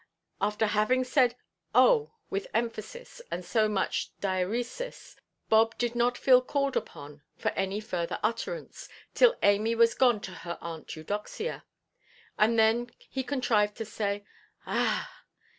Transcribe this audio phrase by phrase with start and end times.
[0.41, 1.35] After having said
[1.75, 5.15] "oh," with emphasis and so much diæresis,
[5.47, 10.31] Bob did not feel called upon for any further utterance till Amy was gone to
[10.31, 11.65] her Aunt Eudoxia;
[12.35, 14.25] and then he contrived to say,
[14.65, 15.21] "Ah!"